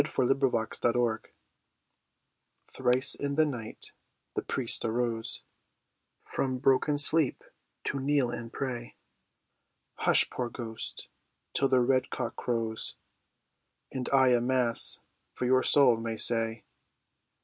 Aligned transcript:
THE 0.01 0.09
PRIEST'S 0.09 0.79
BROTHER 0.79 1.21
Thrice 2.71 3.13
in 3.13 3.35
the 3.35 3.45
night 3.45 3.91
the 4.33 4.41
priest 4.41 4.83
arose 4.83 5.43
From 6.23 6.57
broken 6.57 6.97
sleep 6.97 7.43
to 7.83 7.99
kneel 7.99 8.31
and 8.31 8.51
pray. 8.51 8.95
"Hush, 9.97 10.27
poor 10.31 10.49
ghost, 10.49 11.07
till 11.53 11.67
the 11.67 11.81
red 11.81 12.09
cock 12.09 12.35
crows, 12.35 12.95
And 13.91 14.09
I 14.11 14.29
a 14.29 14.41
Mass 14.41 15.01
for 15.35 15.45
your 15.45 15.61
soul 15.61 15.97
may 15.97 16.17
say." 16.17 16.63